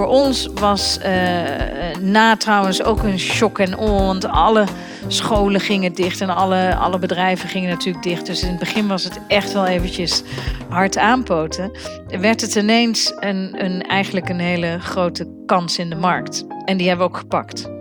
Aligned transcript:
Voor 0.00 0.06
ons 0.06 0.48
was 0.54 0.98
uh, 0.98 1.06
na 2.00 2.36
trouwens 2.36 2.82
ook 2.82 3.02
een 3.02 3.18
shock 3.18 3.58
en 3.58 3.78
awe, 3.78 4.04
want 4.04 4.24
alle 4.24 4.64
scholen 5.06 5.60
gingen 5.60 5.92
dicht 5.92 6.20
en 6.20 6.30
alle, 6.30 6.76
alle 6.76 6.98
bedrijven 6.98 7.48
gingen 7.48 7.68
natuurlijk 7.68 8.04
dicht. 8.04 8.26
Dus 8.26 8.42
in 8.42 8.48
het 8.48 8.58
begin 8.58 8.88
was 8.88 9.04
het 9.04 9.20
echt 9.28 9.52
wel 9.52 9.66
eventjes 9.66 10.22
hard 10.68 10.98
aanpoten. 10.98 11.70
Werd 12.20 12.40
het 12.40 12.54
ineens 12.54 13.12
een, 13.18 13.64
een, 13.64 13.82
eigenlijk 13.82 14.28
een 14.28 14.40
hele 14.40 14.78
grote 14.78 15.42
kans 15.46 15.78
in 15.78 15.90
de 15.90 15.96
markt. 15.96 16.44
En 16.64 16.76
die 16.76 16.88
hebben 16.88 17.06
we 17.06 17.12
ook 17.12 17.18
gepakt. 17.18 17.79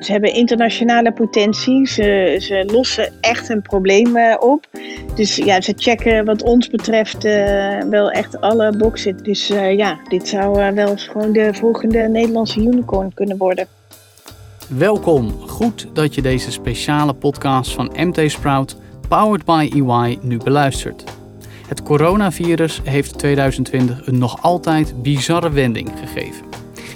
Ze 0.00 0.12
hebben 0.12 0.34
internationale 0.34 1.12
potentie. 1.12 1.86
Ze, 1.86 2.36
ze 2.40 2.70
lossen 2.72 3.12
echt 3.20 3.48
een 3.48 3.62
probleem 3.62 4.16
eh, 4.16 4.36
op. 4.38 4.66
Dus 5.14 5.36
ja, 5.36 5.60
ze 5.60 5.72
checken 5.76 6.24
wat 6.24 6.42
ons 6.42 6.68
betreft 6.68 7.24
uh, 7.24 7.82
wel 7.82 8.10
echt 8.10 8.40
alle 8.40 8.76
boxen. 8.76 9.16
Dus 9.16 9.50
uh, 9.50 9.76
ja, 9.76 9.98
dit 10.08 10.28
zou 10.28 10.74
wel 10.74 10.88
eens 10.88 11.08
gewoon 11.08 11.32
de 11.32 11.54
volgende 11.54 11.98
Nederlandse 11.98 12.60
unicorn 12.60 13.14
kunnen 13.14 13.36
worden. 13.36 13.66
Welkom. 14.68 15.30
Goed 15.30 15.88
dat 15.92 16.14
je 16.14 16.22
deze 16.22 16.52
speciale 16.52 17.14
podcast 17.14 17.72
van 17.72 17.92
MT 17.96 18.30
Sprout, 18.30 18.76
powered 19.08 19.44
by 19.44 19.70
EY, 19.74 20.18
nu 20.22 20.36
beluistert. 20.36 21.04
Het 21.68 21.82
coronavirus 21.82 22.80
heeft 22.84 23.18
2020 23.18 24.06
een 24.06 24.18
nog 24.18 24.42
altijd 24.42 25.02
bizarre 25.02 25.50
wending 25.50 25.90
gegeven, 26.00 26.44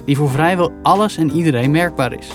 die 0.05 0.17
voor 0.17 0.29
vrijwel 0.29 0.71
alles 0.81 1.17
en 1.17 1.31
iedereen 1.31 1.71
merkbaar 1.71 2.13
is. 2.13 2.27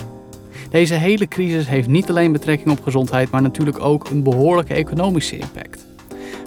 Deze 0.71 0.93
hele 0.93 1.27
crisis 1.27 1.67
heeft 1.67 1.87
niet 1.87 2.09
alleen 2.09 2.31
betrekking 2.31 2.69
op 2.69 2.83
gezondheid, 2.83 3.31
maar 3.31 3.41
natuurlijk 3.41 3.79
ook 3.79 4.09
een 4.09 4.23
behoorlijke 4.23 4.73
economische 4.73 5.37
impact. 5.37 5.85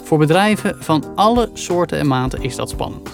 Voor 0.03 0.17
bedrijven 0.17 0.75
van 0.79 1.03
alle 1.15 1.49
soorten 1.53 1.99
en 1.99 2.07
maten 2.07 2.41
is 2.41 2.55
dat 2.55 2.69
spannend. 2.69 3.09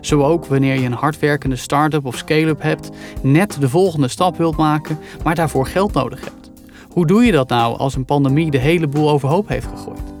Zo 0.00 0.22
ook 0.22 0.46
wanneer 0.46 0.74
je 0.74 0.86
een 0.86 0.92
hardwerkende 0.92 1.56
start-up 1.56 2.06
of 2.06 2.16
scale-up 2.16 2.62
hebt, 2.62 2.90
net 3.22 3.56
de 3.60 3.68
volgende 3.68 4.08
stap 4.08 4.36
wilt 4.36 4.56
maken, 4.56 4.98
maar 5.24 5.34
daarvoor 5.34 5.66
geld 5.66 5.92
nodig 5.92 6.20
hebt. 6.24 6.50
Hoe 6.88 7.06
doe 7.06 7.24
je 7.24 7.32
dat 7.32 7.48
nou 7.48 7.78
als 7.78 7.94
een 7.94 8.04
pandemie 8.04 8.50
de 8.50 8.58
hele 8.58 8.86
boel 8.86 9.10
overhoop 9.10 9.48
heeft 9.48 9.66
gegooid? 9.66 10.12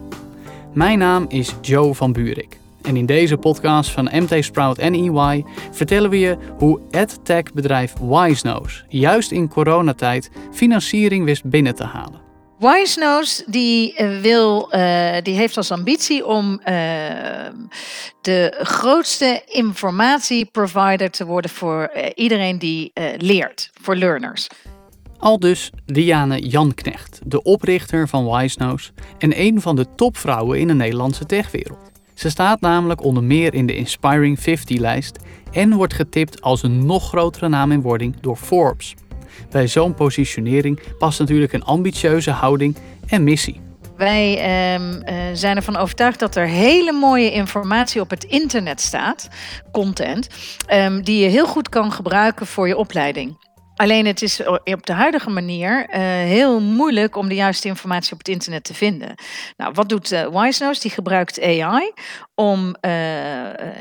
Mijn 0.72 0.98
naam 0.98 1.24
is 1.28 1.54
Joe 1.60 1.94
van 1.94 2.12
Buurik. 2.12 2.59
En 2.82 2.96
in 2.96 3.06
deze 3.06 3.36
podcast 3.36 3.90
van 3.90 4.08
MT 4.12 4.44
Sprout 4.44 4.78
en 4.78 4.94
EY 4.94 5.44
vertellen 5.70 6.10
we 6.10 6.18
je 6.18 6.36
hoe 6.58 6.80
EdTech 6.90 7.52
bedrijf 7.52 7.92
WiseNose 8.00 8.84
juist 8.88 9.30
in 9.30 9.48
coronatijd 9.48 10.30
financiering 10.52 11.24
wist 11.24 11.44
binnen 11.44 11.74
te 11.74 11.84
halen. 11.84 12.20
WiseNose 12.58 13.42
die 13.46 13.94
eh, 13.94 14.20
wil, 14.20 14.74
uh, 14.74 15.16
die 15.22 15.34
heeft 15.34 15.56
als 15.56 15.70
ambitie 15.70 16.26
om 16.26 16.52
uh, 16.52 16.66
de 18.20 18.58
grootste 18.62 19.42
informatieprovider 19.46 21.10
te 21.10 21.26
worden 21.26 21.50
voor 21.50 21.90
iedereen 22.14 22.58
die 22.58 22.92
leert, 23.16 23.70
voor 23.82 23.96
learners. 23.96 24.46
Al 25.18 25.38
dus 25.38 25.70
Diane 25.86 26.38
Janknecht, 26.38 27.20
de 27.24 27.42
oprichter 27.42 28.08
van 28.08 28.36
WiseNose 28.36 28.90
en 29.18 29.40
een 29.40 29.60
van 29.60 29.76
de 29.76 29.86
topvrouwen 29.96 30.58
in 30.58 30.66
de 30.66 30.74
Nederlandse 30.74 31.26
techwereld. 31.26 31.89
Ze 32.20 32.30
staat 32.30 32.60
namelijk 32.60 33.04
onder 33.04 33.22
meer 33.22 33.54
in 33.54 33.66
de 33.66 33.76
Inspiring 33.76 34.38
50-lijst 34.38 35.18
en 35.52 35.74
wordt 35.74 35.94
getipt 35.94 36.42
als 36.42 36.62
een 36.62 36.86
nog 36.86 37.08
grotere 37.08 37.48
naam 37.48 37.72
in 37.72 37.80
wording 37.80 38.20
door 38.20 38.36
Forbes. 38.36 38.94
Bij 39.50 39.66
zo'n 39.66 39.94
positionering 39.94 40.80
past 40.98 41.18
natuurlijk 41.18 41.52
een 41.52 41.64
ambitieuze 41.64 42.30
houding 42.30 42.76
en 43.06 43.24
missie. 43.24 43.60
Wij 43.96 44.32
uh, 44.32 44.86
zijn 45.32 45.56
ervan 45.56 45.76
overtuigd 45.76 46.18
dat 46.18 46.36
er 46.36 46.46
hele 46.46 46.92
mooie 46.92 47.30
informatie 47.30 48.00
op 48.00 48.10
het 48.10 48.24
internet 48.24 48.80
staat, 48.80 49.28
content, 49.72 50.28
um, 50.72 51.02
die 51.02 51.22
je 51.22 51.28
heel 51.28 51.46
goed 51.46 51.68
kan 51.68 51.92
gebruiken 51.92 52.46
voor 52.46 52.68
je 52.68 52.76
opleiding. 52.76 53.49
Alleen 53.80 54.06
het 54.06 54.22
is 54.22 54.40
op 54.64 54.86
de 54.86 54.92
huidige 54.92 55.30
manier 55.30 55.80
uh, 55.80 55.96
heel 56.04 56.60
moeilijk 56.60 57.16
om 57.16 57.28
de 57.28 57.34
juiste 57.34 57.68
informatie 57.68 58.12
op 58.12 58.18
het 58.18 58.28
internet 58.28 58.64
te 58.64 58.74
vinden. 58.74 59.14
Nou, 59.56 59.72
wat 59.74 59.88
doet 59.88 60.12
uh? 60.12 60.70
Die 60.80 60.90
gebruikt 60.90 61.40
AI 61.42 61.92
om 62.34 62.74
uh, 62.80 62.90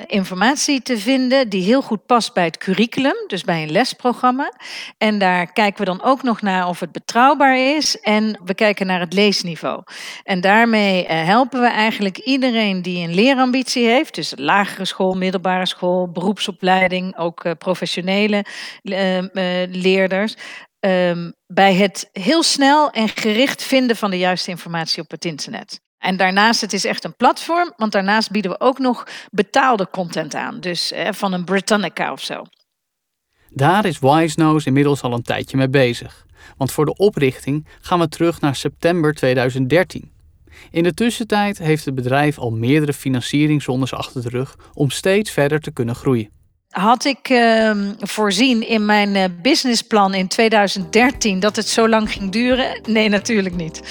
informatie 0.06 0.82
te 0.82 0.98
vinden 0.98 1.50
die 1.50 1.64
heel 1.64 1.82
goed 1.82 2.06
past 2.06 2.34
bij 2.34 2.44
het 2.44 2.58
curriculum, 2.58 3.16
dus 3.28 3.44
bij 3.44 3.64
een 3.64 3.72
lesprogramma. 3.72 4.54
En 4.98 5.20
daar 5.20 5.54
kijken 5.54 5.80
we 5.80 5.86
dan 5.86 6.04
ook 6.04 6.24
nog 6.24 6.42
naar 6.42 6.68
of 6.68 6.80
het 6.80 6.92
betrouwbaar 6.92 7.58
is 7.58 8.00
en 8.00 8.40
we 8.46 8.54
kijken 8.54 8.88
naar 8.88 9.00
het 9.00 9.14
leesniveau. 9.14 9.84
En 10.24 10.42
daarmee 10.42 11.06
helpen 11.08 11.62
we 11.62 11.68
eigenlijk 11.68 12.18
iedereen 12.18 12.82
die 12.82 13.08
een 13.08 13.14
leerambitie 13.14 13.86
heeft, 13.86 14.16
dus 14.16 14.34
lagere 14.36 14.86
school, 14.86 15.14
middelbare 15.14 15.66
school, 15.66 16.12
beroepsopleiding, 16.12 17.18
ook 17.18 17.58
professionele 17.58 18.46
leerlingen 18.84 19.89
leerders. 19.92 20.36
Um, 20.80 21.34
bij 21.48 21.74
het 21.74 22.10
heel 22.12 22.44
snel 22.44 22.90
en 22.90 23.10
gericht 23.10 23.64
vinden 23.64 23.96
van 23.96 24.10
de 24.10 24.18
juiste 24.18 24.50
informatie 24.50 25.04
op 25.04 25.12
het 25.12 25.26
internet. 25.26 25.80
En 25.98 26.18
daarnaast, 26.18 26.62
het 26.62 26.74
is 26.74 26.86
echt 26.86 27.04
een 27.04 27.16
platform, 27.16 27.74
want 27.78 27.92
daarnaast 27.92 28.32
bieden 28.32 28.52
we 28.52 28.60
ook 28.60 28.80
nog 28.80 29.08
betaalde 29.30 29.90
content 29.90 30.36
aan. 30.36 30.60
Dus 30.60 30.92
eh, 30.92 31.12
van 31.12 31.34
een 31.34 31.44
Britannica 31.44 32.12
of 32.12 32.22
zo. 32.22 32.44
Daar 33.50 33.86
is 33.86 34.00
WiseNose 34.00 34.68
inmiddels 34.68 35.02
al 35.02 35.14
een 35.14 35.22
tijdje 35.22 35.58
mee 35.58 35.70
bezig. 35.70 36.26
Want 36.58 36.72
voor 36.72 36.86
de 36.86 36.96
oprichting 36.96 37.68
gaan 37.82 38.00
we 38.00 38.08
terug 38.08 38.42
naar 38.42 38.56
september 38.56 39.14
2013. 39.14 40.12
In 40.72 40.84
de 40.84 40.94
tussentijd 40.94 41.58
heeft 41.58 41.86
het 41.86 41.96
bedrijf 41.96 42.38
al 42.38 42.52
meerdere 42.52 42.94
financieringsrondes 42.94 43.94
achter 43.94 44.22
de 44.22 44.30
rug 44.30 44.58
om 44.74 44.90
steeds 44.90 45.32
verder 45.32 45.60
te 45.60 45.72
kunnen 45.72 45.96
groeien. 45.96 46.30
Had 46.70 47.06
ik 47.06 47.30
uh, 47.30 47.72
voorzien 48.00 48.68
in 48.68 48.86
mijn 48.86 49.16
uh, 49.16 49.24
businessplan 49.42 50.14
in 50.14 50.28
2013 50.28 51.40
dat 51.40 51.56
het 51.56 51.68
zo 51.68 51.90
lang 51.90 52.12
ging 52.12 52.32
duren? 52.32 52.82
Nee, 52.88 53.10
natuurlijk 53.10 53.56
niet. 53.56 53.82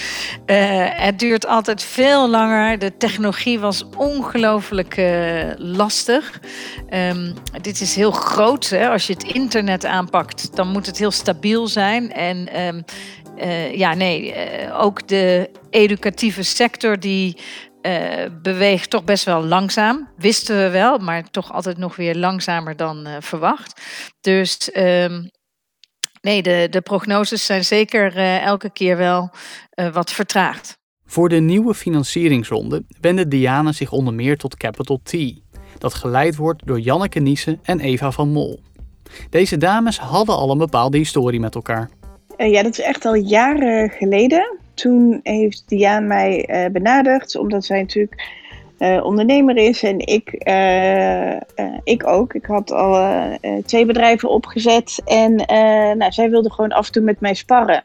Uh, 0.46 0.86
het 0.90 1.18
duurt 1.18 1.46
altijd 1.46 1.82
veel 1.82 2.28
langer. 2.28 2.78
De 2.78 2.96
technologie 2.96 3.58
was 3.58 3.84
ongelooflijk 3.96 4.96
uh, 4.96 5.40
lastig. 5.56 6.40
Um, 6.90 7.34
dit 7.60 7.80
is 7.80 7.94
heel 7.94 8.10
groot. 8.12 8.68
Hè? 8.68 8.88
Als 8.88 9.06
je 9.06 9.12
het 9.12 9.22
internet 9.22 9.84
aanpakt, 9.84 10.56
dan 10.56 10.68
moet 10.68 10.86
het 10.86 10.98
heel 10.98 11.10
stabiel 11.10 11.66
zijn. 11.66 12.12
En 12.12 12.62
um, 12.62 12.84
ja, 13.72 13.94
nee, 13.94 14.34
ook 14.72 15.08
de 15.08 15.50
educatieve 15.70 16.42
sector 16.42 17.00
die 17.00 17.36
uh, 17.82 18.24
beweegt 18.42 18.90
toch 18.90 19.04
best 19.04 19.24
wel 19.24 19.44
langzaam. 19.44 20.08
Wisten 20.16 20.56
we 20.56 20.70
wel, 20.70 20.98
maar 20.98 21.30
toch 21.30 21.52
altijd 21.52 21.78
nog 21.78 21.96
weer 21.96 22.14
langzamer 22.14 22.76
dan 22.76 23.06
uh, 23.06 23.16
verwacht. 23.20 23.80
Dus 24.20 24.70
uh, 24.72 25.18
nee, 26.20 26.42
de, 26.42 26.66
de 26.70 26.80
prognoses 26.80 27.46
zijn 27.46 27.64
zeker 27.64 28.16
uh, 28.16 28.42
elke 28.42 28.70
keer 28.70 28.96
wel 28.96 29.30
wat 29.92 30.12
vertraagd. 30.12 30.78
Voor 31.06 31.28
de 31.28 31.40
nieuwe 31.40 31.74
financieringsronde 31.74 32.84
wende 33.00 33.28
Diana 33.28 33.72
zich 33.72 33.92
onder 33.92 34.14
meer 34.14 34.36
tot 34.36 34.56
Capital 34.56 35.00
T, 35.02 35.14
dat 35.78 35.94
geleid 35.94 36.36
wordt 36.36 36.66
door 36.66 36.80
Janneke 36.80 37.20
Niesen 37.20 37.60
en 37.62 37.80
Eva 37.80 38.10
van 38.10 38.28
Mol. 38.28 38.60
Deze 39.30 39.56
dames 39.56 39.98
hadden 39.98 40.34
al 40.34 40.50
een 40.50 40.58
bepaalde 40.58 40.98
historie 40.98 41.40
met 41.40 41.54
elkaar. 41.54 41.90
ja, 42.36 42.62
dat 42.62 42.72
is 42.72 42.80
echt 42.80 43.04
al 43.04 43.14
jaren 43.14 43.90
geleden 43.90 44.58
toen 44.78 45.20
heeft 45.22 45.62
Diaan 45.66 46.06
mij 46.06 46.48
uh, 46.48 46.70
benaderd, 46.72 47.36
omdat 47.36 47.64
zij 47.64 47.80
natuurlijk 47.80 48.26
uh, 48.78 49.04
ondernemer 49.04 49.56
is 49.56 49.82
en 49.82 49.98
ik, 49.98 50.48
uh, 50.48 51.34
ik 51.84 52.06
ook. 52.06 52.34
Ik 52.34 52.46
had 52.46 52.72
al 52.72 53.38
twee 53.64 53.86
bedrijven 53.86 54.28
opgezet 54.28 55.02
en 55.04 55.34
nou, 55.98 56.12
zij 56.12 56.30
wilde 56.30 56.50
gewoon 56.50 56.72
af 56.72 56.86
en 56.86 56.92
toe 56.92 57.02
met 57.02 57.20
mij 57.20 57.34
sparren. 57.34 57.84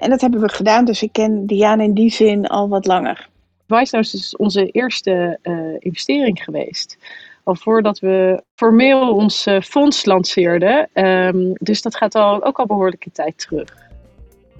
en 0.00 0.10
dat 0.10 0.20
hebben 0.20 0.40
we 0.40 0.48
gedaan, 0.48 0.84
dus 0.84 1.02
ik 1.02 1.12
ken 1.12 1.46
Diaan 1.46 1.80
in 1.80 1.94
die 1.94 2.10
zin 2.10 2.46
al 2.46 2.68
wat 2.68 2.86
langer. 2.86 3.28
Wijsnoos 3.66 4.14
is 4.14 4.36
onze 4.36 4.70
eerste 4.70 5.38
investering 5.78 6.44
geweest 6.44 6.98
al 7.46 7.54
voordat 7.54 7.98
we 7.98 8.42
formeel 8.54 9.14
ons 9.14 9.46
fonds 9.62 10.04
lanceerden. 10.04 10.88
Um, 10.94 11.52
dus 11.52 11.82
dat 11.82 11.96
gaat 11.96 12.14
al, 12.14 12.44
ook 12.44 12.58
al 12.58 12.66
behoorlijke 12.66 13.10
tijd 13.10 13.38
terug. 13.38 13.85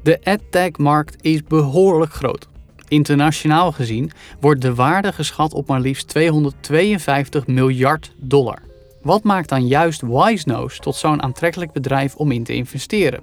De 0.07 0.19
adtech-markt 0.25 1.17
is 1.21 1.43
behoorlijk 1.43 2.13
groot. 2.13 2.49
Internationaal 2.89 3.73
gezien 3.73 4.11
wordt 4.41 4.61
de 4.61 4.75
waarde 4.75 5.13
geschat 5.13 5.55
op 5.55 5.67
maar 5.67 5.81
liefst 5.81 6.09
252 6.09 7.47
miljard 7.47 8.13
dollar. 8.17 8.59
Wat 9.03 9.23
maakt 9.23 9.49
dan 9.49 9.67
juist 9.67 10.01
WiseNose 10.01 10.81
tot 10.81 10.95
zo'n 10.95 11.23
aantrekkelijk 11.23 11.73
bedrijf 11.73 12.15
om 12.15 12.33
in 12.33 12.45
te 12.45 12.55
investeren? 12.55 13.23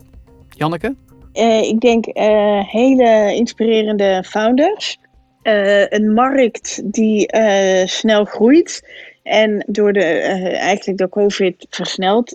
Janneke? 0.49 0.95
Uh, 1.33 1.61
ik 1.61 1.79
denk 1.79 2.07
uh, 2.07 2.63
hele 2.63 3.33
inspirerende 3.35 4.23
founders. 4.27 4.99
Uh, 5.43 5.89
een 5.89 6.13
markt 6.13 6.81
die 6.93 7.37
snel 7.85 8.25
groeit 8.25 8.87
en 9.23 9.65
door 9.67 9.93
de, 9.93 10.03
eigenlijk 10.03 10.97
door 10.97 11.09
COVID 11.09 11.65
versneld 11.69 12.33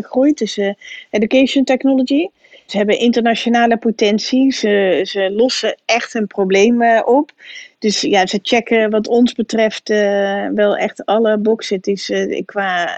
groeit. 0.00 0.38
Dus 0.38 0.60
education 1.10 1.64
technology. 1.64 2.28
Ze 2.68 2.76
hebben 2.76 2.98
internationale 2.98 3.76
potentie. 3.76 4.52
Ze, 4.52 5.00
ze 5.04 5.30
lossen 5.30 5.76
echt 5.84 6.14
een 6.14 6.26
probleem 6.26 6.82
eh, 6.82 7.02
op. 7.04 7.32
Dus 7.78 8.00
ja, 8.00 8.26
ze 8.26 8.38
checken 8.42 8.90
wat 8.90 9.08
ons 9.08 9.32
betreft 9.32 9.90
uh, 9.90 10.48
wel 10.54 10.76
echt 10.76 11.04
alle 11.04 11.38
boxen. 11.38 11.76
Het 11.76 11.86
is 11.86 12.10
uh, 12.10 12.42
qua 12.44 12.88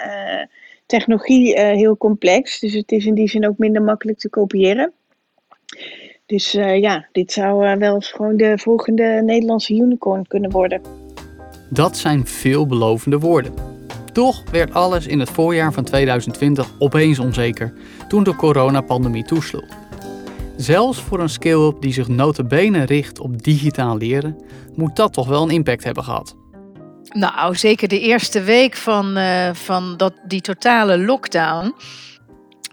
technologie 0.86 1.60
heel 1.60 1.96
complex. 1.96 2.60
Dus 2.60 2.72
het 2.72 2.92
is 2.92 3.06
in 3.06 3.14
die 3.14 3.28
zin 3.28 3.48
ook 3.48 3.58
minder 3.58 3.82
makkelijk 3.82 4.18
te 4.18 4.28
kopiëren. 4.28 4.92
Dus 6.26 6.52
ja, 6.52 7.08
dit 7.12 7.32
zou 7.32 7.78
wel 7.78 7.94
eens 7.94 8.12
gewoon 8.12 8.36
de 8.36 8.58
volgende 8.58 9.22
Nederlandse 9.24 9.74
unicorn 9.74 10.26
kunnen 10.26 10.50
worden. 10.50 10.80
Dat 11.68 11.96
zijn 11.96 12.26
veelbelovende 12.26 13.18
woorden. 13.18 13.69
Toch 14.12 14.42
werd 14.50 14.74
alles 14.74 15.06
in 15.06 15.20
het 15.20 15.30
voorjaar 15.30 15.72
van 15.72 15.84
2020 15.84 16.66
opeens 16.78 17.18
onzeker 17.18 17.72
toen 18.08 18.22
de 18.22 18.36
coronapandemie 18.36 19.24
toesloeg. 19.24 19.68
Zelfs 20.56 21.00
voor 21.00 21.20
een 21.20 21.28
scale-up 21.28 21.80
die 21.80 21.92
zich 21.92 22.08
notabene 22.08 22.84
richt 22.84 23.20
op 23.20 23.42
digitaal 23.42 23.96
leren, 23.96 24.36
moet 24.74 24.96
dat 24.96 25.12
toch 25.12 25.28
wel 25.28 25.42
een 25.42 25.50
impact 25.50 25.84
hebben 25.84 26.04
gehad. 26.04 26.36
Nou, 27.12 27.56
zeker 27.56 27.88
de 27.88 28.00
eerste 28.00 28.42
week 28.42 28.76
van, 28.76 29.18
uh, 29.18 29.50
van 29.52 29.96
dat, 29.96 30.12
die 30.26 30.40
totale 30.40 30.98
lockdown 30.98 31.74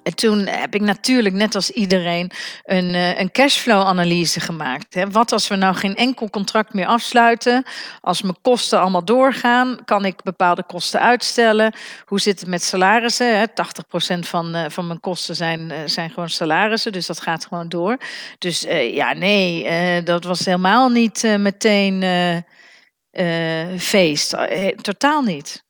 en 0.07 0.15
toen 0.15 0.47
heb 0.47 0.75
ik 0.75 0.81
natuurlijk, 0.81 1.35
net 1.35 1.55
als 1.55 1.69
iedereen, 1.69 2.31
een, 2.63 2.93
uh, 2.93 3.19
een 3.19 3.31
cashflow-analyse 3.31 4.39
gemaakt. 4.39 4.93
Hè. 4.93 5.09
Wat 5.09 5.31
als 5.31 5.47
we 5.47 5.55
nou 5.55 5.75
geen 5.75 5.95
enkel 5.95 6.29
contract 6.29 6.73
meer 6.73 6.85
afsluiten? 6.85 7.63
Als 8.01 8.21
mijn 8.21 8.37
kosten 8.41 8.79
allemaal 8.79 9.05
doorgaan, 9.05 9.77
kan 9.85 10.05
ik 10.05 10.23
bepaalde 10.23 10.63
kosten 10.63 11.01
uitstellen? 11.01 11.73
Hoe 12.05 12.19
zit 12.19 12.39
het 12.39 12.49
met 12.49 12.63
salarissen? 12.63 13.39
Hè? 13.39 13.45
80% 13.47 14.27
van, 14.27 14.55
uh, 14.55 14.65
van 14.67 14.87
mijn 14.87 14.99
kosten 14.99 15.35
zijn, 15.35 15.59
uh, 15.59 15.77
zijn 15.85 16.09
gewoon 16.09 16.29
salarissen, 16.29 16.91
dus 16.91 17.05
dat 17.05 17.21
gaat 17.21 17.45
gewoon 17.45 17.69
door. 17.69 17.97
Dus 18.37 18.65
ja, 18.91 19.13
nee, 19.13 20.03
dat 20.03 20.23
was 20.23 20.45
helemaal 20.45 20.89
niet 20.89 21.23
meteen 21.37 22.03
feest. 23.77 24.35
totaal 24.81 25.21
niet. 25.21 25.65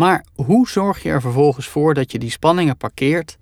Maar 0.00 0.24
hoe 0.34 0.68
zorg 0.68 1.02
je 1.02 1.08
er 1.08 1.20
vervolgens 1.20 1.66
voor 1.66 1.94
dat 1.94 2.12
je 2.12 2.18
die 2.18 2.30
spanningen 2.30 2.76
parkeert 2.76 3.36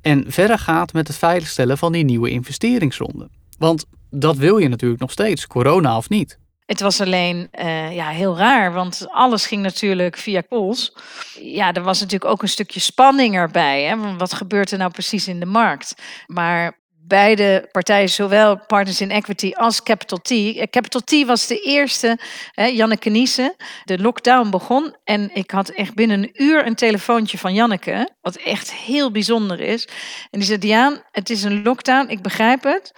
en 0.00 0.24
verder 0.26 0.58
gaat 0.58 0.92
met 0.92 1.08
het 1.08 1.16
veiligstellen 1.16 1.78
van 1.78 1.92
die 1.92 2.04
nieuwe 2.04 2.30
investeringsronde? 2.30 3.28
Want 3.58 3.84
dat 4.10 4.36
wil 4.36 4.58
je 4.58 4.68
natuurlijk 4.68 5.00
nog 5.00 5.10
steeds, 5.10 5.46
corona 5.46 5.96
of 5.96 6.08
niet. 6.08 6.38
Het 6.66 6.80
was 6.80 7.00
alleen 7.00 7.48
uh, 7.52 7.94
ja, 7.94 8.08
heel 8.08 8.36
raar, 8.36 8.72
want 8.72 9.06
alles 9.10 9.46
ging 9.46 9.62
natuurlijk 9.62 10.16
via 10.16 10.42
calls. 10.48 10.96
Ja, 11.40 11.72
er 11.72 11.82
was 11.82 12.00
natuurlijk 12.00 12.30
ook 12.30 12.42
een 12.42 12.48
stukje 12.48 12.80
spanning 12.80 13.34
erbij. 13.34 13.82
Hè? 13.82 14.16
Wat 14.16 14.32
gebeurt 14.32 14.70
er 14.70 14.78
nou 14.78 14.90
precies 14.90 15.28
in 15.28 15.40
de 15.40 15.46
markt? 15.46 15.94
Maar 16.26 16.78
beide 17.08 17.68
partijen, 17.70 18.08
zowel 18.08 18.66
Partners 18.66 19.00
in 19.00 19.10
Equity 19.10 19.52
als 19.54 19.82
Capital 19.82 20.18
T. 20.18 20.30
Eh, 20.30 20.62
Capital 20.70 21.00
T 21.00 21.26
was 21.26 21.46
de 21.46 21.60
eerste, 21.60 22.18
hè, 22.50 22.64
Janneke 22.64 23.10
Niesen. 23.10 23.54
De 23.84 23.98
lockdown 23.98 24.50
begon 24.50 24.96
en 25.04 25.30
ik 25.34 25.50
had 25.50 25.68
echt 25.68 25.94
binnen 25.94 26.22
een 26.22 26.42
uur 26.42 26.66
een 26.66 26.74
telefoontje 26.74 27.38
van 27.38 27.54
Janneke, 27.54 28.10
wat 28.20 28.36
echt 28.36 28.74
heel 28.74 29.10
bijzonder 29.10 29.60
is. 29.60 29.88
En 30.30 30.38
die 30.38 30.48
zei, 30.48 30.58
Diaan, 30.58 31.02
het 31.10 31.30
is 31.30 31.42
een 31.42 31.62
lockdown, 31.62 32.10
ik 32.10 32.22
begrijp 32.22 32.62
het, 32.62 32.92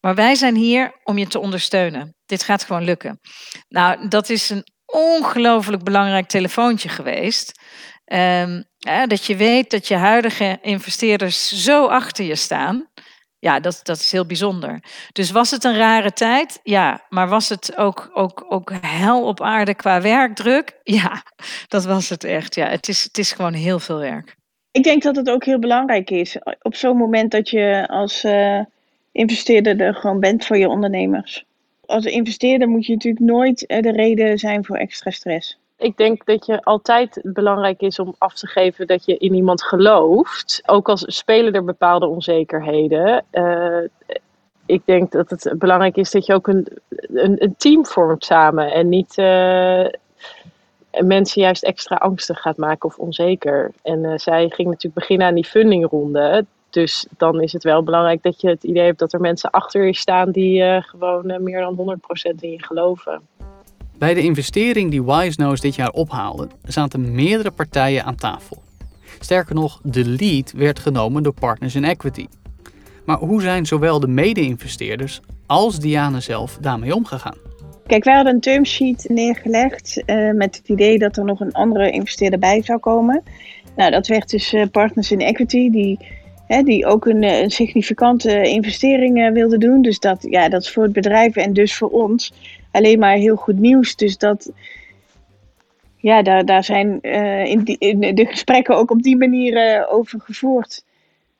maar 0.00 0.14
wij 0.14 0.34
zijn 0.34 0.54
hier 0.54 1.00
om 1.04 1.18
je 1.18 1.26
te 1.26 1.38
ondersteunen. 1.38 2.14
Dit 2.26 2.42
gaat 2.42 2.64
gewoon 2.64 2.84
lukken. 2.84 3.20
Nou, 3.68 4.08
dat 4.08 4.28
is 4.28 4.50
een 4.50 4.64
ongelooflijk 4.86 5.82
belangrijk 5.82 6.28
telefoontje 6.28 6.88
geweest. 6.88 7.60
Um, 8.12 8.64
dat 9.06 9.24
je 9.24 9.36
weet 9.36 9.70
dat 9.70 9.88
je 9.88 9.94
huidige 9.94 10.58
investeerders 10.62 11.64
zo 11.64 11.86
achter 11.86 12.24
je 12.24 12.36
staan. 12.36 12.89
Ja, 13.40 13.60
dat, 13.60 13.80
dat 13.82 13.96
is 13.96 14.12
heel 14.12 14.26
bijzonder. 14.26 14.82
Dus 15.12 15.30
was 15.30 15.50
het 15.50 15.64
een 15.64 15.76
rare 15.76 16.12
tijd? 16.12 16.60
Ja. 16.62 17.00
Maar 17.08 17.28
was 17.28 17.48
het 17.48 17.76
ook, 17.76 18.10
ook, 18.14 18.46
ook 18.48 18.72
hel 18.80 19.26
op 19.26 19.40
aarde 19.40 19.74
qua 19.74 20.00
werkdruk? 20.00 20.78
Ja, 21.00 21.22
dat 21.68 21.84
was 21.84 22.08
het 22.08 22.24
echt. 22.24 22.54
Ja, 22.54 22.68
het 22.68 22.88
is, 22.88 23.02
het 23.02 23.18
is 23.18 23.32
gewoon 23.32 23.52
heel 23.52 23.78
veel 23.78 23.98
werk. 23.98 24.36
Ik 24.70 24.82
denk 24.82 25.02
dat 25.02 25.16
het 25.16 25.30
ook 25.30 25.44
heel 25.44 25.58
belangrijk 25.58 26.10
is. 26.10 26.36
Op 26.62 26.74
zo'n 26.74 26.96
moment 26.96 27.30
dat 27.30 27.50
je 27.50 27.86
als 27.88 28.24
uh, 28.24 28.60
investeerder 29.12 29.80
er 29.80 29.94
gewoon 29.94 30.20
bent 30.20 30.46
voor 30.46 30.56
je 30.56 30.68
ondernemers. 30.68 31.44
Als 31.86 32.04
investeerder 32.04 32.68
moet 32.68 32.86
je 32.86 32.92
natuurlijk 32.92 33.24
nooit 33.24 33.64
de 33.66 33.92
reden 33.92 34.38
zijn 34.38 34.64
voor 34.64 34.76
extra 34.76 35.10
stress 35.10 35.58
ik 35.80 35.96
denk 35.96 36.24
dat 36.24 36.46
je 36.46 36.62
altijd 36.62 37.20
belangrijk 37.22 37.80
is 37.80 37.98
om 37.98 38.14
af 38.18 38.34
te 38.34 38.46
geven 38.46 38.86
dat 38.86 39.04
je 39.04 39.16
in 39.16 39.34
iemand 39.34 39.62
gelooft. 39.62 40.62
Ook 40.66 40.88
als 40.88 41.04
spelen 41.06 41.52
er 41.52 41.64
bepaalde 41.64 42.06
onzekerheden. 42.06 43.24
Uh, 43.32 43.78
ik 44.66 44.82
denk 44.84 45.12
dat 45.12 45.30
het 45.30 45.52
belangrijk 45.58 45.96
is 45.96 46.10
dat 46.10 46.26
je 46.26 46.34
ook 46.34 46.46
een, 46.46 46.66
een, 46.88 47.42
een 47.42 47.54
team 47.56 47.86
vormt 47.86 48.24
samen. 48.24 48.72
En 48.72 48.88
niet 48.88 49.18
uh, 49.18 49.86
mensen 50.98 51.42
juist 51.42 51.62
extra 51.62 51.96
angstig 51.96 52.40
gaat 52.40 52.56
maken 52.56 52.88
of 52.88 52.98
onzeker. 52.98 53.70
En 53.82 54.04
uh, 54.04 54.12
zij 54.16 54.48
ging 54.48 54.68
natuurlijk 54.68 54.94
beginnen 54.94 55.26
aan 55.26 55.34
die 55.34 55.44
fundingronde. 55.44 56.46
Dus 56.70 57.06
dan 57.16 57.40
is 57.40 57.52
het 57.52 57.62
wel 57.62 57.82
belangrijk 57.82 58.22
dat 58.22 58.40
je 58.40 58.48
het 58.48 58.64
idee 58.64 58.84
hebt 58.84 58.98
dat 58.98 59.12
er 59.12 59.20
mensen 59.20 59.50
achter 59.50 59.86
je 59.86 59.96
staan 59.96 60.30
die 60.30 60.82
gewoon 60.82 61.42
meer 61.42 61.60
dan 61.60 61.98
100% 62.32 62.34
in 62.40 62.50
je 62.50 62.64
geloven. 62.64 63.22
Bij 64.00 64.14
de 64.14 64.22
investering 64.22 64.90
die 64.90 65.04
WiseNose 65.04 65.62
dit 65.62 65.74
jaar 65.74 65.90
ophaalde, 65.90 66.48
zaten 66.64 67.14
meerdere 67.14 67.50
partijen 67.50 68.04
aan 68.04 68.14
tafel. 68.14 68.62
Sterker 69.18 69.54
nog, 69.54 69.80
de 69.82 70.04
lead 70.04 70.52
werd 70.52 70.78
genomen 70.78 71.22
door 71.22 71.32
Partners 71.32 71.74
in 71.74 71.84
Equity. 71.84 72.26
Maar 73.04 73.18
hoe 73.18 73.40
zijn 73.40 73.66
zowel 73.66 74.00
de 74.00 74.08
mede-investeerders 74.08 75.20
als 75.46 75.78
Diane 75.78 76.20
zelf 76.20 76.58
daarmee 76.60 76.94
omgegaan? 76.94 77.36
Kijk, 77.86 78.04
wij 78.04 78.14
hadden 78.14 78.34
een 78.34 78.40
termsheet 78.40 79.04
neergelegd 79.08 80.02
uh, 80.06 80.32
met 80.32 80.56
het 80.56 80.68
idee 80.68 80.98
dat 80.98 81.16
er 81.16 81.24
nog 81.24 81.40
een 81.40 81.52
andere 81.52 81.90
investeerder 81.90 82.38
bij 82.38 82.62
zou 82.62 82.78
komen. 82.78 83.22
Nou, 83.76 83.90
dat 83.90 84.06
werd 84.06 84.30
dus 84.30 84.52
uh, 84.52 84.64
Partners 84.72 85.10
in 85.10 85.20
Equity, 85.20 85.70
die, 85.70 85.98
hè, 86.46 86.62
die 86.62 86.86
ook 86.86 87.06
een, 87.06 87.22
eh, 87.22 87.48
significante 87.48 88.42
investering 88.42 89.18
uh, 89.18 89.32
wilde 89.32 89.58
doen. 89.58 89.82
Dus 89.82 89.98
dat, 89.98 90.26
ja, 90.30 90.48
dat 90.48 90.62
is 90.62 90.70
voor 90.70 90.82
het 90.82 90.92
bedrijf 90.92 91.36
en 91.36 91.52
dus 91.52 91.76
voor 91.76 91.88
ons 91.88 92.32
alleen 92.70 92.98
maar 92.98 93.14
heel 93.14 93.36
goed 93.36 93.58
nieuws. 93.58 93.96
Dus 93.96 94.18
dat, 94.18 94.50
ja, 95.96 96.22
daar, 96.22 96.44
daar 96.44 96.64
zijn 96.64 96.98
uh, 97.02 97.44
in, 97.44 98.14
de 98.14 98.26
gesprekken 98.26 98.76
ook 98.76 98.90
op 98.90 99.02
die 99.02 99.16
manier 99.16 99.76
uh, 99.76 99.92
over 99.92 100.20
gevoerd. 100.20 100.84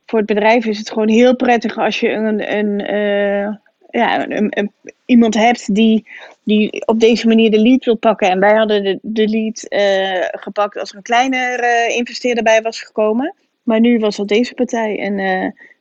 Voor 0.05 0.19
het 0.19 0.27
bedrijf 0.27 0.65
is 0.65 0.77
het 0.77 0.91
gewoon 0.91 1.09
heel 1.09 1.35
prettig 1.35 1.77
als 1.77 1.99
je 1.99 2.09
een, 2.09 2.57
een, 2.57 2.93
uh, 2.95 3.55
ja, 3.89 4.29
een, 4.29 4.71
iemand 5.05 5.33
hebt 5.33 5.75
die, 5.75 6.07
die 6.43 6.85
op 6.85 6.99
deze 6.99 7.27
manier 7.27 7.51
de 7.51 7.61
lead 7.61 7.85
wil 7.85 7.97
pakken. 7.97 8.29
En 8.29 8.39
wij 8.39 8.55
hadden 8.55 8.83
de, 8.83 8.99
de 9.01 9.27
lead 9.27 9.65
gepakt 10.41 10.77
als 10.77 10.89
er 10.89 10.97
een 10.97 11.01
kleiner 11.01 11.87
investeerder 11.89 12.43
bij 12.43 12.61
was 12.61 12.81
gekomen. 12.81 13.33
Maar 13.63 13.79
nu 13.79 13.99
was 13.99 14.15
dat 14.15 14.27
deze 14.27 14.53
partij. 14.53 14.99
En 14.99 15.15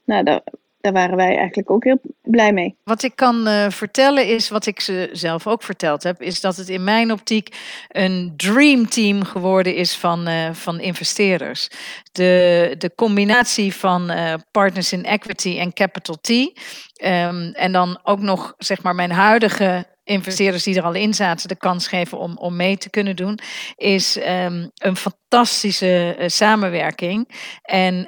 nou, 0.04 0.25
daar, 0.25 0.40
daar 0.81 0.93
waren 0.93 1.17
wij 1.17 1.37
eigenlijk 1.37 1.71
ook 1.71 1.85
heel 1.85 2.01
blij 2.23 2.53
mee. 2.53 2.77
Wat 2.85 3.03
ik 3.03 3.13
kan 3.17 3.49
uh, 3.49 3.71
vertellen 3.71 4.27
is, 4.27 4.49
wat 4.49 4.67
ik 4.67 4.81
ze 4.81 5.09
zelf 5.13 5.47
ook 5.47 5.63
verteld 5.63 6.03
heb, 6.03 6.23
is 6.23 6.41
dat 6.41 6.57
het 6.57 6.69
in 6.69 6.85
mijn 6.85 7.13
optiek 7.13 7.57
een 7.89 8.35
dream 8.37 8.89
team 8.89 9.25
geworden 9.25 9.75
is 9.75 9.97
van, 9.97 10.29
uh, 10.29 10.53
van 10.53 10.81
investeerders. 10.81 11.69
De, 12.13 12.75
de 12.79 12.95
combinatie 12.95 13.75
van 13.75 14.11
uh, 14.11 14.35
partners 14.51 14.93
in 14.93 15.05
equity 15.05 15.59
en 15.59 15.73
capital 15.73 16.19
T. 16.21 16.29
Um, 16.31 17.53
en 17.53 17.73
dan 17.73 18.01
ook 18.03 18.21
nog 18.21 18.55
zeg 18.59 18.83
maar 18.83 18.95
mijn 18.95 19.11
huidige 19.11 19.87
investeerders 20.05 20.63
die 20.63 20.77
er 20.77 20.83
al 20.83 20.95
in 20.95 21.15
zaten 21.15 21.49
de 21.49 21.57
kans 21.57 21.89
geven 21.89 22.19
om, 22.19 22.37
om 22.37 22.57
mee 22.57 22.77
te 22.77 22.91
kunnen 22.91 23.17
doen, 23.17 23.39
is 23.77 24.17
um, 24.17 24.71
een 24.75 24.97
fantastische 24.97 26.17
samenwerking. 26.27 27.29
En 27.63 28.07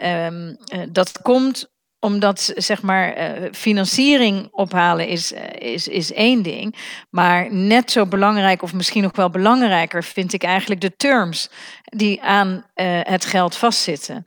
uh, 0.75 0.83
dat 0.91 1.23
komt 1.23 1.71
omdat 2.05 2.53
zeg 2.57 2.83
maar 2.83 3.19
uh, 3.19 3.49
financiering 3.53 4.49
ophalen 4.51 5.09
is, 5.09 5.33
uh, 5.33 5.41
is, 5.59 5.89
is 5.89 6.13
één 6.13 6.43
ding. 6.43 6.77
Maar 7.11 7.53
net 7.53 7.91
zo 7.91 8.07
belangrijk, 8.07 8.63
of 8.63 8.73
misschien 8.73 9.03
nog 9.03 9.17
wel 9.17 9.31
belangrijker, 9.31 10.05
vind 10.05 10.33
ik 10.33 10.43
eigenlijk 10.43 10.81
de 10.81 10.97
terms 10.97 11.51
die 11.85 12.23
aan 12.23 12.49
uh, 12.49 13.01
het 13.03 13.25
geld 13.25 13.57
vastzitten. 13.57 14.25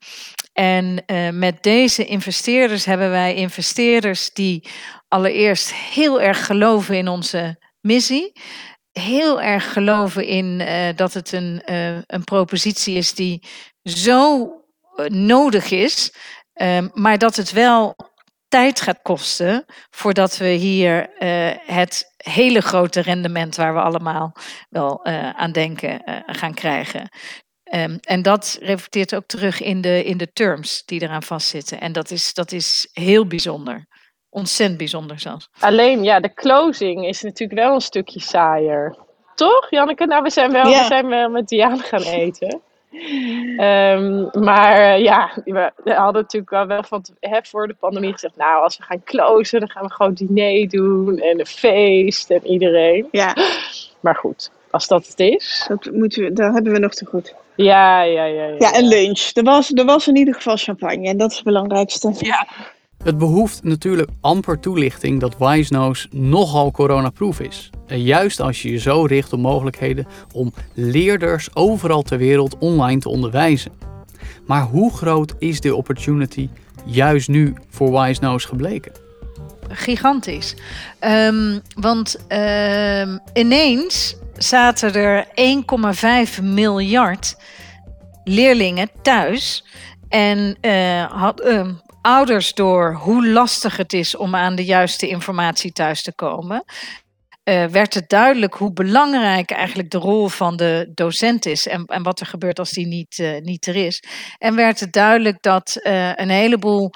En 0.53 1.03
met 1.33 1.63
deze 1.63 2.05
investeerders 2.05 2.85
hebben 2.85 3.09
wij 3.09 3.35
investeerders 3.35 4.33
die 4.33 4.63
allereerst 5.07 5.73
heel 5.73 6.21
erg 6.21 6.45
geloven 6.45 6.97
in 6.97 7.07
onze 7.07 7.57
missie. 7.81 8.31
Heel 8.91 9.41
erg 9.41 9.73
geloven 9.73 10.25
in 10.25 10.67
dat 10.95 11.13
het 11.13 11.31
een, 11.31 11.61
een 12.07 12.23
propositie 12.23 12.95
is 12.95 13.13
die 13.13 13.43
zo 13.83 14.51
nodig 15.07 15.71
is 15.71 16.13
Um, 16.61 16.91
maar 16.93 17.17
dat 17.17 17.35
het 17.35 17.51
wel 17.51 17.95
tijd 18.47 18.81
gaat 18.81 18.99
kosten 19.01 19.65
voordat 19.89 20.37
we 20.37 20.47
hier 20.47 21.09
uh, 21.19 21.51
het 21.75 22.13
hele 22.17 22.61
grote 22.61 23.01
rendement 23.01 23.55
waar 23.55 23.73
we 23.73 23.81
allemaal 23.81 24.35
wel 24.69 24.99
uh, 25.03 25.29
aan 25.29 25.51
denken 25.51 26.01
uh, 26.05 26.19
gaan 26.25 26.53
krijgen. 26.53 27.09
Um, 27.73 27.97
en 28.01 28.21
dat 28.21 28.57
reflecteert 28.61 29.15
ook 29.15 29.25
terug 29.25 29.61
in 29.61 29.81
de, 29.81 30.03
in 30.03 30.17
de 30.17 30.31
terms 30.33 30.83
die 30.85 31.01
eraan 31.01 31.23
vastzitten. 31.23 31.79
En 31.79 31.91
dat 31.91 32.11
is, 32.11 32.33
dat 32.33 32.51
is 32.51 32.89
heel 32.93 33.27
bijzonder. 33.27 33.85
Ontzettend 34.29 34.77
bijzonder 34.77 35.19
zelfs. 35.19 35.49
Alleen, 35.59 36.03
ja, 36.03 36.19
de 36.19 36.33
closing 36.33 37.05
is 37.05 37.21
natuurlijk 37.21 37.59
wel 37.59 37.73
een 37.73 37.81
stukje 37.81 38.19
saaier. 38.19 38.97
Toch, 39.35 39.69
Janneke? 39.69 40.05
Nou, 40.05 40.23
we 40.23 40.29
zijn 40.29 40.51
wel, 40.51 40.65
we 40.65 40.85
zijn 40.87 41.07
wel 41.07 41.29
met 41.29 41.47
Diane 41.47 41.81
gaan 41.81 42.01
eten. 42.01 42.61
Um, 43.57 44.29
maar 44.47 44.79
uh, 44.79 45.03
ja, 45.03 45.31
we 45.45 45.71
hadden 45.83 46.21
natuurlijk 46.21 46.51
wel, 46.51 46.67
wel 46.67 46.83
van 46.83 47.05
hè, 47.19 47.39
voor 47.43 47.67
de 47.67 47.75
pandemie 47.79 48.11
gezegd, 48.11 48.35
nou, 48.35 48.63
als 48.63 48.77
we 48.77 48.83
gaan 48.83 49.03
closen, 49.03 49.59
dan 49.59 49.69
gaan 49.69 49.83
we 49.83 49.91
gewoon 49.91 50.13
diner 50.13 50.69
doen 50.69 51.17
en 51.17 51.39
een 51.39 51.45
feest 51.45 52.29
en 52.29 52.47
iedereen. 52.47 53.07
Ja. 53.11 53.35
Maar 53.99 54.15
goed, 54.15 54.51
als 54.71 54.87
dat 54.87 55.07
het 55.07 55.19
is. 55.19 55.65
Dat, 55.67 55.89
moeten 55.93 56.23
we, 56.23 56.33
dat 56.33 56.53
hebben 56.53 56.73
we 56.73 56.79
nog 56.79 56.93
te 56.93 57.05
goed. 57.05 57.35
Ja, 57.55 58.01
ja, 58.01 58.23
ja. 58.23 58.45
Ja, 58.45 58.55
ja 58.57 58.77
een 58.77 58.87
lunch. 58.87 59.29
Er 59.33 59.43
was, 59.43 59.71
er 59.73 59.85
was 59.85 60.07
in 60.07 60.15
ieder 60.15 60.33
geval 60.33 60.57
champagne 60.57 61.07
en 61.07 61.17
dat 61.17 61.29
is 61.29 61.35
het 61.35 61.45
belangrijkste. 61.45 62.13
Ja. 62.17 62.47
Het 63.03 63.17
behoeft 63.17 63.63
natuurlijk 63.63 64.09
amper 64.21 64.59
toelichting 64.59 65.19
dat 65.19 65.37
Wisenose 65.37 66.07
nogal 66.11 66.71
coronaproof 66.71 67.39
is. 67.39 67.69
En 67.87 68.01
juist 68.01 68.39
als 68.39 68.61
je 68.61 68.71
je 68.71 68.77
zo 68.77 69.05
richt 69.05 69.33
op 69.33 69.39
mogelijkheden 69.39 70.07
om 70.33 70.53
leerders 70.73 71.55
overal 71.55 72.01
ter 72.01 72.17
wereld 72.17 72.57
online 72.57 72.99
te 72.99 73.09
onderwijzen. 73.09 73.71
Maar 74.45 74.63
hoe 74.63 74.93
groot 74.93 75.35
is 75.39 75.61
de 75.61 75.75
opportunity 75.75 76.49
juist 76.85 77.27
nu 77.27 77.53
voor 77.69 78.01
Wisenose 78.01 78.47
gebleken? 78.47 78.91
Gigantisch. 79.69 80.55
Um, 80.99 81.61
want 81.75 82.25
um, 82.29 83.19
ineens 83.33 84.15
zaten 84.37 84.93
er 84.93 85.27
1,5 86.37 86.43
miljard 86.43 87.35
leerlingen 88.23 88.89
thuis. 89.01 89.63
En 90.09 90.57
uh, 90.61 91.03
had, 91.03 91.45
uh, 91.45 91.67
ouders 92.05 92.53
door 92.53 92.93
hoe 92.93 93.27
lastig 93.27 93.77
het 93.77 93.93
is 93.93 94.15
om 94.15 94.35
aan 94.35 94.55
de 94.55 94.65
juiste 94.65 95.07
informatie 95.07 95.71
thuis 95.71 96.01
te 96.01 96.15
komen. 96.15 96.63
Uh, 97.49 97.65
werd 97.65 97.93
het 97.93 98.09
duidelijk 98.09 98.53
hoe 98.53 98.73
belangrijk 98.73 99.51
eigenlijk 99.51 99.89
de 99.89 99.97
rol 99.97 100.27
van 100.27 100.57
de 100.57 100.91
docent 100.93 101.45
is 101.45 101.67
en, 101.67 101.85
en 101.85 102.03
wat 102.03 102.19
er 102.19 102.25
gebeurt 102.25 102.59
als 102.59 102.71
die 102.71 102.87
niet, 102.87 103.17
uh, 103.17 103.41
niet 103.41 103.67
er 103.67 103.75
is. 103.75 104.03
En 104.37 104.55
werd 104.55 104.79
het 104.79 104.91
duidelijk 104.91 105.37
dat 105.41 105.79
uh, 105.83 106.15
een 106.15 106.29
heleboel 106.29 106.91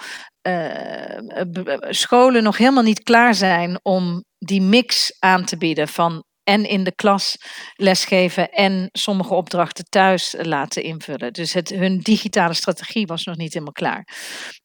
scholen 1.89 2.43
nog 2.43 2.57
helemaal 2.57 2.83
niet 2.83 3.03
klaar 3.03 3.33
zijn 3.33 3.79
om 3.81 4.23
die 4.37 4.61
mix 4.61 5.15
aan 5.19 5.45
te 5.45 5.57
bieden 5.57 5.87
van 5.87 6.23
en 6.49 6.65
in 6.65 6.83
de 6.83 6.95
klas 6.95 7.37
lesgeven 7.75 8.49
en 8.51 8.89
sommige 8.91 9.33
opdrachten 9.33 9.85
thuis 9.89 10.35
laten 10.37 10.83
invullen. 10.83 11.33
Dus 11.33 11.53
het, 11.53 11.69
hun 11.69 11.99
digitale 11.99 12.53
strategie 12.53 13.05
was 13.05 13.23
nog 13.23 13.35
niet 13.35 13.53
helemaal 13.53 13.73
klaar. 13.73 14.07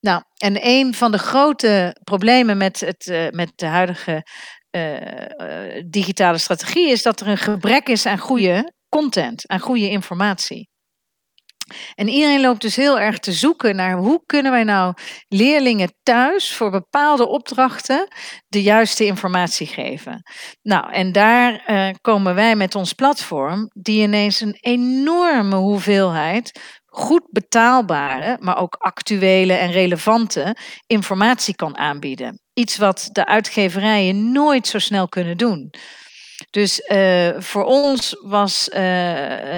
Nou, 0.01 0.23
en 0.37 0.59
een 0.67 0.95
van 0.95 1.13
de 1.13 1.19
grote 1.19 1.97
problemen 2.05 2.57
met, 2.57 2.81
het, 2.81 3.07
uh, 3.07 3.29
met 3.31 3.53
de 3.55 3.67
huidige 3.67 4.27
uh, 4.71 5.01
uh, 5.01 5.83
digitale 5.87 6.39
strategie 6.39 6.91
is 6.91 7.03
dat 7.03 7.21
er 7.21 7.29
een 7.29 7.39
gebrek 7.39 7.89
is 7.89 8.07
aan 8.07 8.19
goede 8.19 8.73
content, 8.89 9.49
aan 9.49 9.61
goede 9.61 9.91
informatie. 9.91 10.69
En 11.95 12.09
iedereen 12.09 12.41
loopt 12.41 12.61
dus 12.61 12.77
heel 12.77 13.01
erg 13.01 13.19
te 13.19 13.33
zoeken 13.33 13.77
naar 13.77 13.97
hoe 13.97 14.23
kunnen 14.27 14.53
wij 14.53 14.65
nou 14.65 14.95
leerlingen 15.29 15.95
thuis 16.03 16.55
voor 16.55 16.71
bepaalde 16.71 17.29
opdrachten 17.29 18.09
de 18.49 18.63
juiste 18.63 19.05
informatie 19.05 19.67
geven. 19.67 20.23
Nou, 20.63 20.93
en 20.93 21.13
daar 21.13 21.65
uh, 21.67 21.89
komen 22.01 22.35
wij 22.35 22.57
met 22.57 22.75
ons 22.75 22.93
platform, 22.93 23.71
die 23.73 24.03
ineens 24.03 24.41
een 24.41 24.57
enorme 24.61 25.57
hoeveelheid 25.57 26.61
goed 26.95 27.23
betaalbare, 27.31 28.37
maar 28.41 28.59
ook 28.59 28.75
actuele 28.75 29.53
en 29.53 29.71
relevante 29.71 30.57
informatie 30.87 31.55
kan 31.55 31.79
aanbieden. 31.79 32.41
Iets 32.53 32.77
wat 32.77 33.09
de 33.13 33.27
uitgeverijen 33.27 34.33
nooit 34.33 34.67
zo 34.67 34.79
snel 34.79 35.09
kunnen 35.09 35.37
doen. 35.37 35.71
Dus 36.55 36.81
uh, 36.89 37.31
voor 37.39 37.65
ons 37.65 38.17
was 38.21 38.69
uh, 38.69 38.79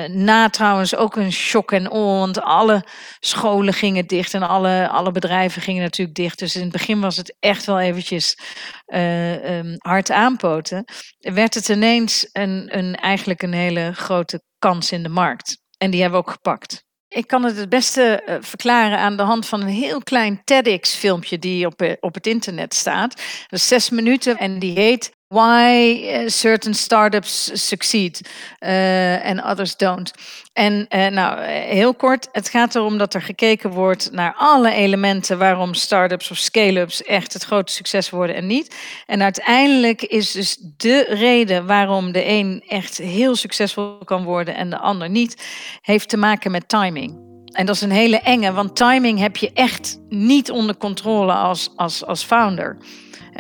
na 0.06 0.48
trouwens 0.50 0.96
ook 0.96 1.16
een 1.16 1.32
shock 1.32 1.72
en 1.72 1.90
awe, 1.90 2.18
want 2.18 2.40
alle 2.40 2.84
scholen 3.20 3.74
gingen 3.74 4.06
dicht 4.06 4.34
en 4.34 4.42
alle, 4.42 4.88
alle 4.88 5.12
bedrijven 5.12 5.62
gingen 5.62 5.82
natuurlijk 5.82 6.16
dicht. 6.16 6.38
Dus 6.38 6.56
in 6.56 6.62
het 6.62 6.72
begin 6.72 7.00
was 7.00 7.16
het 7.16 7.36
echt 7.40 7.64
wel 7.64 7.80
eventjes 7.80 8.38
uh, 8.86 9.56
um, 9.58 9.74
hard 9.78 10.10
aanpoten. 10.10 10.84
Werd 11.18 11.54
het 11.54 11.68
ineens 11.68 12.28
een, 12.32 12.78
een, 12.78 12.94
eigenlijk 12.94 13.42
een 13.42 13.54
hele 13.54 13.92
grote 13.94 14.42
kans 14.58 14.92
in 14.92 15.02
de 15.02 15.08
markt. 15.08 15.58
En 15.78 15.90
die 15.90 16.00
hebben 16.00 16.20
we 16.20 16.26
ook 16.26 16.32
gepakt. 16.32 16.84
Ik 17.08 17.26
kan 17.26 17.44
het 17.44 17.56
het 17.56 17.68
beste 17.68 18.38
verklaren 18.40 18.98
aan 18.98 19.16
de 19.16 19.22
hand 19.22 19.46
van 19.46 19.60
een 19.60 19.68
heel 19.68 20.02
klein 20.02 20.40
TEDx-filmpje 20.44 21.38
die 21.38 21.66
op, 21.66 21.96
op 22.00 22.14
het 22.14 22.26
internet 22.26 22.74
staat. 22.74 23.16
Dat 23.46 23.58
is 23.58 23.68
zes 23.68 23.90
minuten 23.90 24.36
en 24.38 24.58
die 24.58 24.72
heet 24.72 25.15
Why 25.28 26.02
uh, 26.02 26.28
certain 26.28 26.75
startups 26.75 27.66
succeed 27.68 28.21
uh, 28.61 29.26
and 29.26 29.42
others 29.42 29.76
don't. 29.76 30.12
En 30.52 30.87
uh, 30.88 31.06
nou, 31.06 31.40
heel 31.50 31.95
kort, 31.95 32.28
het 32.33 32.49
gaat 32.49 32.75
erom 32.75 32.99
dat 32.99 33.14
er 33.14 33.23
gekeken 33.23 33.71
wordt 33.71 34.12
naar 34.12 34.35
alle 34.37 34.71
elementen 34.71 35.38
waarom 35.38 35.75
startups 35.75 36.30
of 36.30 36.37
scale-ups 36.37 37.02
echt 37.02 37.33
het 37.33 37.45
grote 37.45 37.73
succes 37.73 38.11
worden 38.11 38.37
en 38.37 38.47
niet. 38.47 38.76
En 39.06 39.23
uiteindelijk 39.23 40.02
is 40.02 40.33
dus 40.33 40.56
de 40.76 41.06
reden 41.09 41.66
waarom 41.66 42.12
de 42.12 42.28
een 42.28 42.64
echt 42.68 42.97
heel 42.97 43.37
succesvol 43.37 43.99
kan 44.04 44.25
worden 44.25 44.54
en 44.54 44.71
de 44.71 44.78
ander 44.78 45.11
niet, 45.11 45.47
heeft 45.80 46.09
te 46.09 46.16
maken 46.16 46.50
met 46.50 46.68
timing. 46.68 47.25
En 47.52 47.66
dat 47.66 47.75
is 47.75 47.80
een 47.80 47.90
hele 47.90 48.21
enge, 48.21 48.52
want 48.52 48.76
timing 48.76 49.18
heb 49.18 49.37
je 49.37 49.50
echt 49.54 49.99
niet 50.09 50.50
onder 50.50 50.76
controle 50.76 51.33
als, 51.33 51.71
als, 51.76 52.04
als 52.04 52.25
founder. 52.25 52.76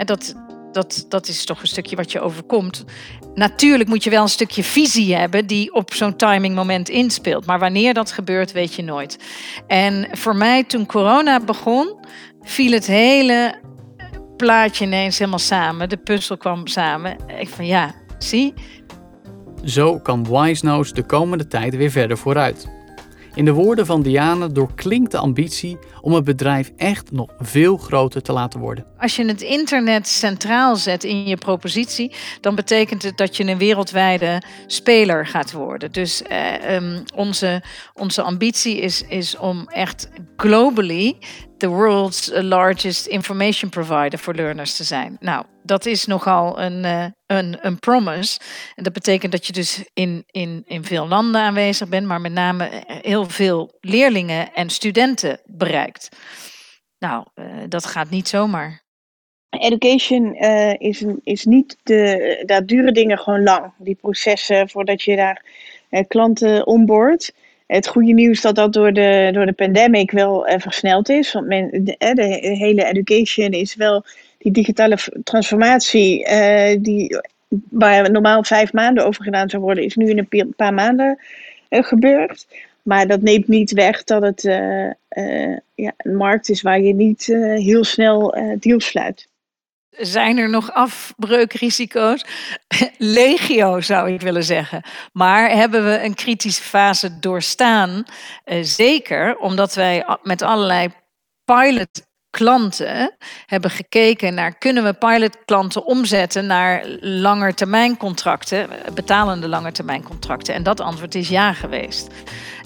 Dat, 0.04 0.34
dat, 0.76 1.06
dat 1.08 1.28
is 1.28 1.44
toch 1.44 1.60
een 1.60 1.66
stukje 1.66 1.96
wat 1.96 2.12
je 2.12 2.20
overkomt. 2.20 2.84
Natuurlijk 3.34 3.88
moet 3.88 4.04
je 4.04 4.10
wel 4.10 4.22
een 4.22 4.28
stukje 4.28 4.64
visie 4.64 5.14
hebben 5.14 5.46
die 5.46 5.74
op 5.74 5.94
zo'n 5.94 6.16
timingmoment 6.16 6.88
inspeelt. 6.88 7.46
Maar 7.46 7.58
wanneer 7.58 7.94
dat 7.94 8.12
gebeurt, 8.12 8.52
weet 8.52 8.74
je 8.74 8.82
nooit. 8.82 9.18
En 9.66 10.08
voor 10.12 10.36
mij, 10.36 10.64
toen 10.64 10.86
corona 10.86 11.40
begon, 11.40 11.96
viel 12.40 12.72
het 12.72 12.86
hele 12.86 13.60
plaatje 14.36 14.84
ineens 14.84 15.18
helemaal 15.18 15.38
samen. 15.38 15.88
De 15.88 15.96
puzzel 15.96 16.36
kwam 16.36 16.66
samen. 16.66 17.16
Ik 17.38 17.48
van 17.48 17.66
ja, 17.66 17.94
zie. 18.18 18.54
Zo 19.64 19.98
kan 19.98 20.24
Wisenose 20.24 20.94
de 20.94 21.06
komende 21.06 21.46
tijd 21.46 21.76
weer 21.76 21.90
verder 21.90 22.18
vooruit. 22.18 22.68
In 23.34 23.44
de 23.44 23.52
woorden 23.52 23.86
van 23.86 24.02
Diane 24.02 24.52
doorklinkt 24.52 25.10
de 25.10 25.18
ambitie 25.18 25.78
om 26.06 26.12
het 26.12 26.24
bedrijf 26.24 26.72
echt 26.76 27.12
nog 27.12 27.30
veel 27.38 27.76
groter 27.76 28.22
te 28.22 28.32
laten 28.32 28.60
worden. 28.60 28.84
Als 28.98 29.16
je 29.16 29.24
het 29.24 29.40
internet 29.40 30.08
centraal 30.08 30.76
zet 30.76 31.04
in 31.04 31.26
je 31.26 31.36
propositie, 31.36 32.12
dan 32.40 32.54
betekent 32.54 33.02
het 33.02 33.16
dat 33.16 33.36
je 33.36 33.44
een 33.44 33.58
wereldwijde 33.58 34.42
speler 34.66 35.26
gaat 35.26 35.52
worden. 35.52 35.92
Dus 35.92 36.22
eh, 36.22 36.74
um, 36.74 37.02
onze, 37.14 37.62
onze 37.94 38.22
ambitie 38.22 38.80
is, 38.80 39.02
is 39.02 39.36
om 39.36 39.68
echt 39.68 40.08
globally 40.36 41.16
the 41.58 41.68
world's 41.68 42.30
largest 42.34 43.06
information 43.06 43.70
provider 43.70 44.18
voor 44.18 44.34
learners 44.34 44.76
te 44.76 44.84
zijn. 44.84 45.16
Nou, 45.20 45.44
dat 45.62 45.86
is 45.86 46.06
nogal 46.06 46.60
een, 46.60 46.84
uh, 46.84 47.04
een, 47.26 47.58
een 47.60 47.78
promise. 47.78 48.38
En 48.74 48.84
dat 48.84 48.92
betekent 48.92 49.32
dat 49.32 49.46
je 49.46 49.52
dus 49.52 49.84
in, 49.92 50.24
in, 50.26 50.62
in 50.66 50.84
veel 50.84 51.08
landen 51.08 51.40
aanwezig 51.40 51.88
bent, 51.88 52.06
maar 52.06 52.20
met 52.20 52.32
name 52.32 52.84
heel 52.86 53.28
veel 53.28 53.76
leerlingen 53.80 54.54
en 54.54 54.70
studenten 54.70 55.40
bereikt. 55.44 55.95
Nou, 56.98 57.24
uh, 57.34 57.44
dat 57.68 57.86
gaat 57.86 58.10
niet 58.10 58.28
zomaar. 58.28 58.84
Education 59.50 60.36
uh, 60.44 60.74
is, 60.78 61.04
is 61.22 61.44
niet 61.44 61.76
de. 61.82 62.42
Daar 62.46 62.66
duren 62.66 62.94
dingen 62.94 63.18
gewoon 63.18 63.42
lang. 63.42 63.72
Die 63.78 63.94
processen 63.94 64.68
voordat 64.68 65.02
je 65.02 65.16
daar 65.16 65.44
klanten 66.08 66.66
onboardt 66.66 67.32
het 67.66 67.86
goede 67.86 68.12
nieuws 68.12 68.40
dat 68.40 68.54
dat 68.54 68.72
door 68.72 68.92
de, 68.92 69.30
door 69.32 69.46
de 69.46 69.52
pandemic 69.52 70.10
wel 70.10 70.48
uh, 70.48 70.54
versneld 70.58 71.08
is. 71.08 71.32
Want 71.32 71.46
men, 71.46 71.70
de, 71.70 71.96
de, 72.14 72.22
hele 72.40 72.84
education 72.84 73.50
is 73.50 73.74
wel 73.74 74.04
die 74.38 74.52
digitale 74.52 74.98
transformatie, 75.24 76.28
uh, 76.30 76.76
die, 76.80 77.18
waar 77.70 78.10
normaal 78.10 78.44
vijf 78.44 78.72
maanden 78.72 79.06
over 79.06 79.24
gedaan 79.24 79.48
zou 79.48 79.62
worden, 79.62 79.84
is 79.84 79.96
nu 79.96 80.10
in 80.10 80.28
een 80.30 80.54
paar 80.56 80.74
maanden 80.74 81.18
uh, 81.70 81.82
gebeurd. 81.82 82.46
Maar 82.86 83.06
dat 83.06 83.22
neemt 83.22 83.48
niet 83.48 83.72
weg 83.72 84.04
dat 84.04 84.22
het 84.22 84.42
ja, 85.74 85.92
een 85.96 86.16
markt 86.16 86.48
is 86.48 86.62
waar 86.62 86.80
je 86.80 86.94
niet 86.94 87.26
heel 87.56 87.84
snel 87.84 88.34
deals 88.58 88.86
sluit 88.86 89.28
zijn 89.98 90.38
er 90.38 90.50
nog 90.50 90.72
afbreukrisico's? 90.72 92.24
Legio 92.98 93.80
zou 93.80 94.12
ik 94.12 94.20
willen 94.20 94.44
zeggen. 94.44 94.82
Maar 95.12 95.50
hebben 95.50 95.84
we 95.84 96.02
een 96.02 96.14
kritische 96.14 96.62
fase 96.62 97.18
doorstaan? 97.18 98.04
Zeker, 98.60 99.38
omdat 99.38 99.74
wij 99.74 100.18
met 100.22 100.42
allerlei 100.42 100.88
pilot 101.44 102.06
klanten 102.36 103.16
hebben 103.46 103.70
gekeken 103.70 104.34
naar 104.34 104.58
kunnen 104.58 104.84
we 104.84 104.92
pilotklanten 104.92 105.86
omzetten 105.86 106.46
naar 106.46 106.86
langetermijncontracten, 107.00 108.68
betalende 108.94 109.48
langetermijncontracten. 109.48 110.54
En 110.54 110.62
dat 110.62 110.80
antwoord 110.80 111.14
is 111.14 111.28
ja 111.28 111.52
geweest. 111.52 112.06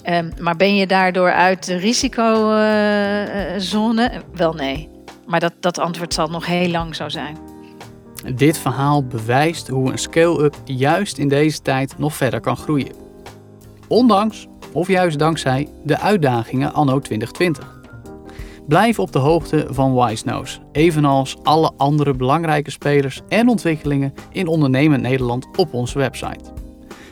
Um, 0.09 0.31
maar 0.39 0.55
ben 0.55 0.75
je 0.75 0.87
daardoor 0.87 1.31
uit 1.31 1.65
de 1.65 1.75
risicozone? 1.75 2.51
Wel 4.33 4.53
nee. 4.53 4.89
Maar 5.27 5.39
dat, 5.39 5.53
dat 5.59 5.79
antwoord 5.79 6.13
zal 6.13 6.27
nog 6.27 6.45
heel 6.45 6.69
lang 6.69 6.95
zo 6.95 7.09
zijn. 7.09 7.37
Dit 8.35 8.57
verhaal 8.57 9.05
bewijst 9.05 9.67
hoe 9.67 9.91
een 9.91 9.97
scale-up 9.97 10.55
juist 10.65 11.17
in 11.17 11.27
deze 11.27 11.61
tijd 11.61 11.97
nog 11.97 12.15
verder 12.15 12.39
kan 12.39 12.57
groeien. 12.57 12.91
Ondanks, 13.87 14.47
of 14.71 14.87
juist 14.87 15.19
dankzij, 15.19 15.67
de 15.83 15.99
uitdagingen 15.99 16.73
anno 16.73 16.99
2020. 16.99 17.80
Blijf 18.71 18.99
op 18.99 19.11
de 19.11 19.19
hoogte 19.19 19.67
van 19.69 19.95
Wisenose, 19.95 20.59
evenals 20.71 21.37
alle 21.43 21.71
andere 21.77 22.13
belangrijke 22.13 22.71
spelers 22.71 23.21
en 23.27 23.47
ontwikkelingen 23.47 24.13
in 24.31 24.47
ondernemend 24.47 25.01
Nederland 25.01 25.47
op 25.55 25.73
onze 25.73 25.97
website. 25.97 26.53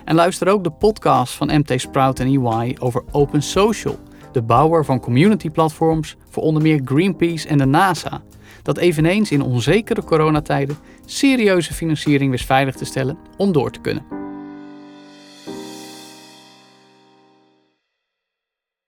En 0.05 0.15
luister 0.15 0.47
ook 0.47 0.63
de 0.63 0.71
podcast 0.71 1.33
van 1.33 1.57
MT 1.57 1.81
Sprout 1.81 2.19
en 2.19 2.27
EY 2.27 2.75
over 2.79 3.03
Open 3.11 3.41
Social, 3.41 3.99
de 4.31 4.41
bouwer 4.41 4.85
van 4.85 4.99
community 4.99 5.49
platforms 5.49 6.15
voor 6.29 6.43
onder 6.43 6.61
meer 6.61 6.81
Greenpeace 6.85 7.47
en 7.47 7.57
de 7.57 7.65
NASA, 7.65 8.21
dat 8.63 8.77
eveneens 8.77 9.31
in 9.31 9.41
onzekere 9.41 10.03
coronatijden 10.03 10.77
serieuze 11.05 11.73
financiering 11.73 12.31
wist 12.31 12.45
veilig 12.45 12.75
te 12.75 12.85
stellen 12.85 13.17
om 13.37 13.51
door 13.51 13.71
te 13.71 13.79
kunnen. 13.79 14.18